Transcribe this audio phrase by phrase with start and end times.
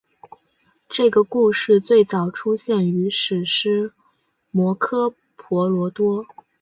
[0.89, 3.93] 这个故事最早出现于史诗
[4.49, 6.25] 摩诃婆罗多。